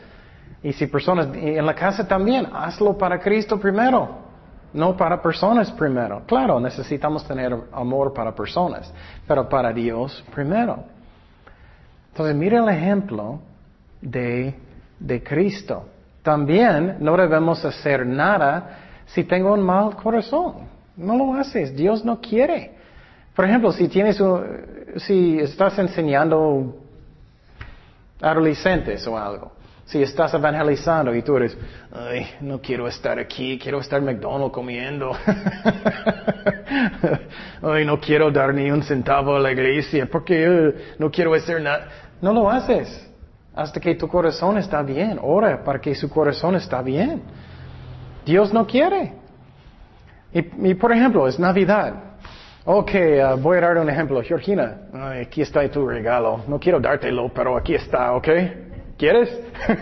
[0.62, 4.16] Y si personas, en la casa también, hazlo para Cristo primero,
[4.72, 6.22] no para personas primero.
[6.26, 8.92] Claro, necesitamos tener amor para personas,
[9.28, 10.84] pero para Dios primero.
[12.12, 13.40] Entonces, mire el ejemplo
[14.00, 14.54] de,
[14.98, 15.84] de Cristo.
[16.22, 20.68] También no debemos hacer nada si tengo un mal corazón.
[20.96, 22.72] No lo haces, Dios no quiere.
[23.34, 24.20] Por ejemplo, si tienes
[24.96, 26.74] si estás enseñando
[28.20, 29.52] adolescentes o algo,
[29.84, 31.56] si estás evangelizando y tú eres,
[31.92, 35.12] ay, no quiero estar aquí, quiero estar McDonald's comiendo.
[37.62, 41.60] ay, no quiero dar ni un centavo a la iglesia porque eh, no quiero hacer
[41.60, 41.88] nada.
[42.22, 43.06] No lo haces
[43.54, 45.18] hasta que tu corazón está bien.
[45.22, 47.22] Ora para que su corazón está bien.
[48.26, 49.12] Dios no quiere.
[50.32, 51.94] Y, por ejemplo, es Navidad.
[52.64, 54.20] Ok, uh, voy a dar un ejemplo.
[54.22, 54.78] Georgina,
[55.22, 56.40] aquí está tu regalo.
[56.48, 58.28] No quiero dártelo, pero aquí está, ¿ok?
[58.98, 59.30] ¿Quieres?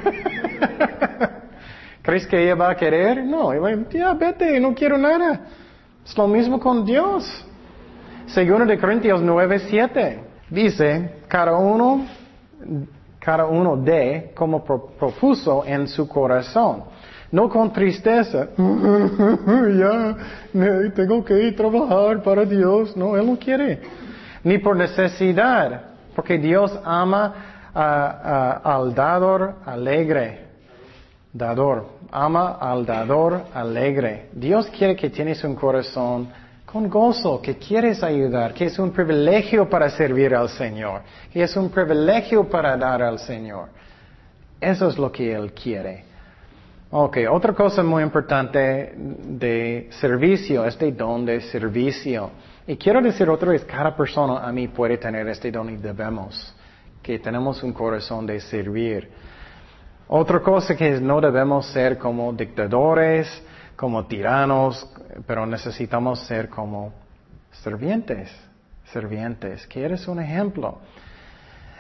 [2.03, 3.25] ¿Crees que ella va a querer?
[3.25, 3.53] No,
[3.91, 5.41] ya vete, no quiero nada.
[6.05, 7.25] Es lo mismo con Dios.
[8.27, 10.21] Segundo de Corintios 9, 7.
[10.51, 12.07] Dice, cada uno,
[13.19, 16.85] cada uno de como propuso en su corazón
[17.35, 18.47] no con tristeza.
[18.57, 20.16] ya,
[20.94, 22.97] tengo que ir a trabajar para Dios.
[22.97, 23.81] No, Él no quiere.
[24.44, 25.83] Ni por necesidad,
[26.14, 27.35] porque Dios ama
[27.75, 30.44] al dador alegre.
[31.33, 31.88] Dador.
[32.12, 34.29] Ama al dador alegre.
[34.33, 36.29] Dios quiere que tienes un corazón
[36.65, 41.02] con gozo, que quieres ayudar, que es un privilegio para servir al Señor,
[41.33, 43.71] que es un privilegio para dar al Señor.
[44.61, 46.13] Eso es lo que Él quiere.
[46.97, 52.31] Ok, otra cosa muy importante de servicio, este don de servicio.
[52.69, 56.55] Y quiero decir otra vez, cada persona a mí puede tener este don y debemos,
[57.03, 59.11] que tenemos un corazón de servir.
[60.07, 63.42] Otra cosa que no debemos ser como dictadores,
[63.75, 64.88] como tiranos,
[65.27, 66.92] pero necesitamos ser como
[67.51, 68.31] servientes,
[68.92, 70.79] servientes, que eres un ejemplo.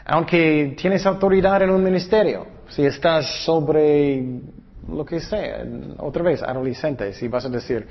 [0.06, 4.40] Aunque tienes autoridad en un ministerio, si estás sobre
[4.88, 5.64] lo que sea,
[5.98, 7.86] otra vez, adolescentes, y vas a decir,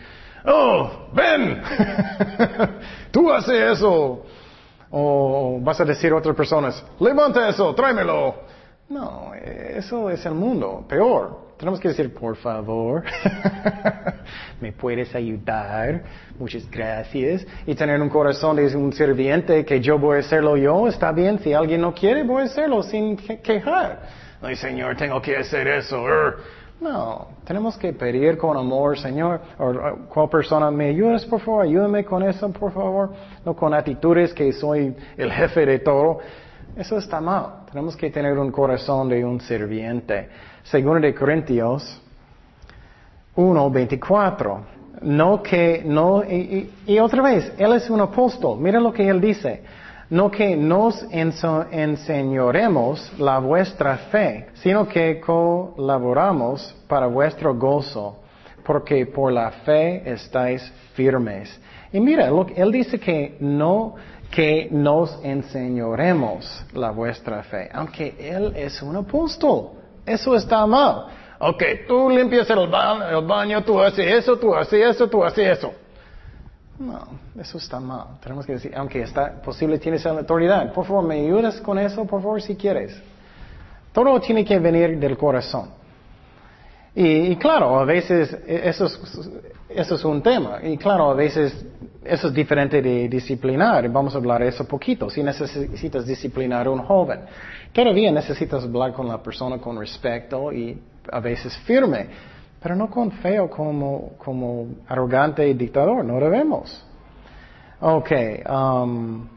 [0.45, 1.61] oh, ven,
[3.11, 4.23] tú haces eso.
[4.95, 8.35] O vas a decir a otras personas, levanta eso, tráemelo.
[8.89, 11.43] No, eso es el mundo, peor.
[11.57, 13.03] Tenemos que decir, por favor,
[14.61, 16.03] me puedes ayudar,
[16.37, 17.45] muchas gracias.
[17.65, 21.39] Y tener un corazón de un sirviente que yo voy a hacerlo yo, está bien.
[21.39, 24.01] Si alguien no quiere, voy a hacerlo sin quejar.
[24.41, 26.05] Ay, Señor, tengo que hacer eso.
[26.81, 32.03] No, tenemos que pedir con amor, Señor, o cual persona me ayudas, por favor, ayúdame
[32.03, 33.13] con eso, por favor,
[33.45, 36.19] no con actitudes que soy el jefe de todo.
[36.75, 37.65] Eso está mal.
[37.69, 40.29] Tenemos que tener un corazón de un sirviente.
[40.63, 42.01] Segundo de Corintios
[43.35, 44.73] 1, 24.
[45.01, 48.57] No que, no, y, otra vez, Él es un apóstol.
[48.59, 49.63] Mira lo que Él dice.
[50.09, 58.19] No que nos enseñoremos la vuestra fe, sino que colaboramos para vuestro gozo,
[58.65, 60.61] porque por la fe estáis
[60.93, 61.59] firmes.
[61.91, 63.95] Y mira, Él dice que no
[64.29, 69.69] que nos enseñoremos la vuestra fe, aunque Él es un apóstol.
[70.05, 71.05] Eso está mal.
[71.39, 75.71] Ok, tú limpias el baño, tú haces eso, tú haces eso, tú haces eso.
[76.79, 77.07] No,
[77.39, 78.19] eso está mal.
[78.21, 80.73] Tenemos que decir, aunque está posible, tienes la autoridad.
[80.73, 82.05] Por favor, ¿me ayudas con eso?
[82.05, 82.99] Por favor, si quieres.
[83.91, 85.69] Todo tiene que venir del corazón.
[86.95, 88.87] Y, claro, a veces eso
[89.75, 90.59] eso es un tema.
[90.63, 91.65] Y claro, a veces
[92.03, 93.89] eso es diferente de disciplinar.
[93.89, 95.09] Vamos a hablar de eso poquito.
[95.09, 97.21] Si necesitas disciplinar a un joven,
[97.71, 100.79] todavía necesitas hablar con la persona con respeto y
[101.11, 102.07] a veces firme,
[102.63, 106.05] pero no con feo como, como arrogante dictador.
[106.05, 106.85] No debemos.
[107.81, 108.11] Ok,
[108.49, 109.27] um,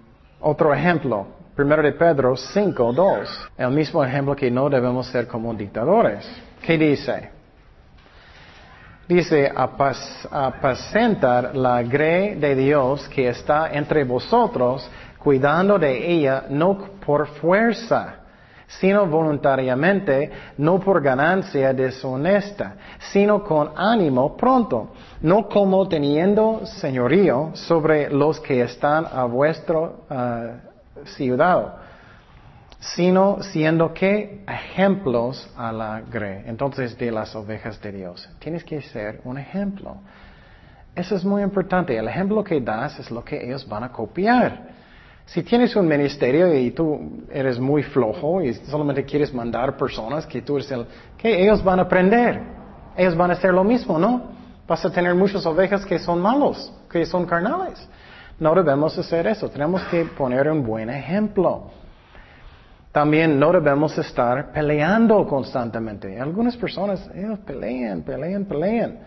[0.41, 1.27] otro ejemplo.
[1.57, 3.51] Primero de Pedro 5, 2.
[3.59, 6.25] El mismo ejemplo que no debemos ser como dictadores.
[6.63, 7.31] ¿Qué dice?
[9.09, 17.27] Dice, apacentar la grey de Dios que está entre vosotros, cuidando de ella no por
[17.27, 18.26] fuerza,
[18.67, 22.75] sino voluntariamente, no por ganancia deshonesta,
[23.13, 24.93] sino con ánimo pronto,
[25.23, 31.87] no como teniendo señorío sobre los que están a vuestro uh, ciudad
[32.95, 36.43] sino siendo que ejemplos a la grey.
[36.47, 38.29] Entonces, de las ovejas de Dios.
[38.39, 39.97] Tienes que ser un ejemplo.
[40.95, 41.97] Eso es muy importante.
[41.97, 44.76] El ejemplo que das es lo que ellos van a copiar.
[45.27, 50.41] Si tienes un ministerio y tú eres muy flojo y solamente quieres mandar personas que
[50.41, 50.87] tú eres el,
[51.19, 52.41] que ellos van a aprender.
[52.97, 54.23] Ellos van a hacer lo mismo, ¿no?
[54.69, 57.89] Vas a tener muchas ovejas que son malos, que son carnales.
[58.39, 59.49] No debemos hacer eso.
[59.49, 61.71] Tenemos que poner un buen ejemplo.
[62.93, 66.21] También no debemos estar peleando constantemente.
[66.21, 68.99] Algunas personas, ellos pelean, pelean, pelean.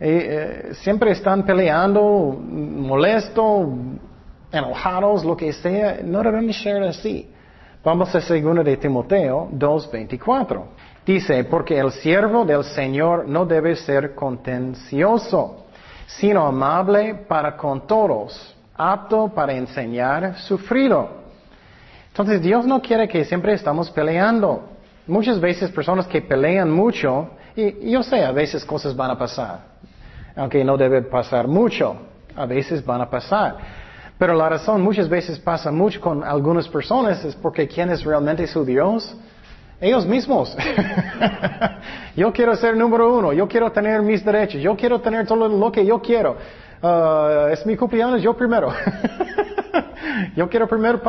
[0.00, 3.72] Eh, siempre están peleando, molesto,
[4.52, 6.00] enojados, lo que sea.
[6.02, 7.30] No debemos ser así.
[7.84, 10.62] Vamos a 2 de Timoteo 2.24.
[11.06, 15.66] Dice, porque el siervo del Señor no debe ser contencioso,
[16.06, 21.18] sino amable para con todos, apto para enseñar, sufrido
[22.18, 24.70] entonces Dios no quiere que siempre estamos peleando.
[25.06, 29.60] Muchas veces personas que pelean mucho, y yo sé, a veces cosas van a pasar,
[30.34, 31.96] aunque no debe pasar mucho,
[32.34, 33.56] a veces van a pasar.
[34.18, 38.46] Pero la razón muchas veces pasa mucho con algunas personas es porque ¿quién es realmente
[38.48, 39.16] su Dios?
[39.80, 40.56] Ellos mismos.
[42.16, 45.70] yo quiero ser número uno, yo quiero tener mis derechos, yo quiero tener todo lo
[45.70, 46.36] que yo quiero.
[46.82, 48.72] Uh, es mi cumpleaños, yo primero.
[50.36, 51.00] yo quiero primer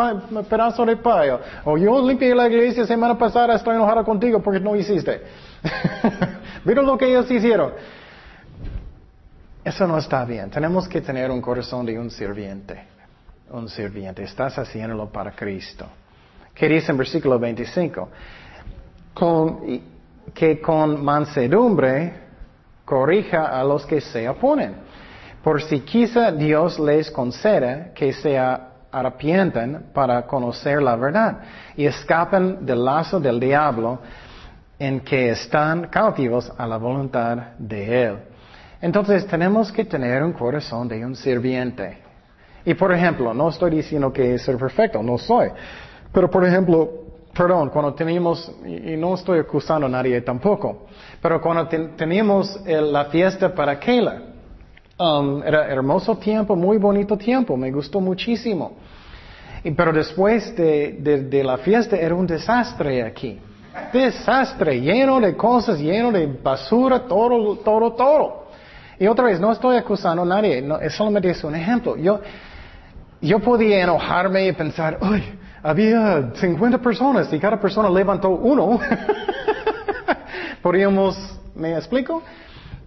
[0.48, 1.40] pedazo de payo.
[1.66, 5.24] O yo limpié la iglesia semana pasada, estoy enojado contigo porque no hiciste.
[6.64, 7.74] Mira lo que ellos hicieron.
[9.64, 10.52] Eso no está bien.
[10.52, 12.99] Tenemos que tener un corazón de un sirviente.
[13.52, 14.24] Un sirviente.
[14.24, 15.86] Estás haciéndolo para Cristo.
[16.54, 18.10] ¿Qué dice en versículo 25?
[20.34, 22.14] que con mansedumbre
[22.86, 24.76] corrija a los que se oponen.
[25.44, 31.42] Por si quizá Dios les conceda que sea arrepientan para conocer la verdad
[31.76, 34.00] y escapen del lazo del diablo
[34.80, 38.18] en que están cautivos a la voluntad de Él.
[38.82, 42.09] Entonces tenemos que tener un corazón de un sirviente.
[42.70, 45.50] Y por ejemplo, no estoy diciendo que es ser perfecto, no soy.
[46.14, 46.90] Pero por ejemplo,
[47.34, 50.86] perdón, cuando teníamos, y no estoy acusando a nadie tampoco,
[51.22, 54.30] pero cuando teníamos la fiesta para Kayla,
[55.02, 58.74] Um, era hermoso tiempo, muy bonito tiempo, me gustó muchísimo.
[59.64, 63.40] Y, pero después de, la fiesta era un desastre aquí.
[63.94, 68.48] Desastre, lleno de cosas, lleno de basura, todo, todo, todo.
[69.00, 71.96] Y otra vez, no estoy acusando a nadie, no, solamente es un ejemplo.
[71.96, 72.20] Yo,
[73.22, 75.24] yo podía enojarme y pensar, uy,
[75.62, 78.80] había 50 personas y cada persona levantó uno.
[80.62, 81.18] Podríamos,
[81.56, 82.22] ¿me explico?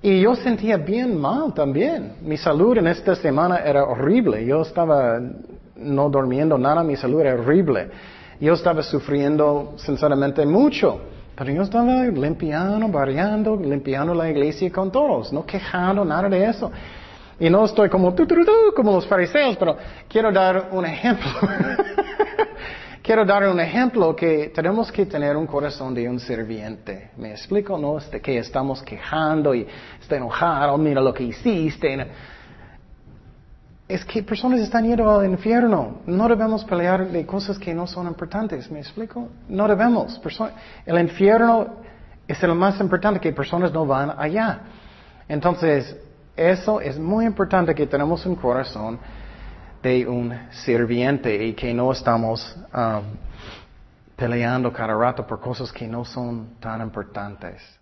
[0.02, 2.14] Y yo sentía bien mal también.
[2.22, 4.44] Mi salud en esta semana era horrible.
[4.44, 5.20] Yo estaba
[5.76, 7.88] no durmiendo nada, mi salud era horrible.
[8.40, 11.00] Yo estaba sufriendo sinceramente mucho.
[11.36, 16.70] Pero yo estaba limpiando, barriando, limpiando la iglesia con todos, no quejando nada de eso.
[17.42, 18.24] Y no estoy como tu,
[18.76, 19.76] como los fariseos, pero
[20.08, 21.28] quiero dar un ejemplo.
[23.02, 27.10] quiero dar un ejemplo que tenemos que tener un corazón de un serviente.
[27.16, 27.76] ¿Me explico?
[27.76, 29.66] No es de que estamos quejando y
[30.00, 32.06] está enojado, mira lo que hiciste.
[33.88, 36.02] Es que personas están yendo al infierno.
[36.06, 38.70] No debemos pelear de cosas que no son importantes.
[38.70, 39.30] ¿Me explico?
[39.48, 40.20] No debemos.
[40.86, 41.74] El infierno
[42.28, 44.60] es lo más importante que personas no van allá.
[45.26, 45.96] Entonces,
[46.36, 48.98] eso es muy importante que tenemos un corazón
[49.82, 53.02] de un sirviente y que no estamos um,
[54.16, 57.81] peleando cada rato por cosas que no son tan importantes.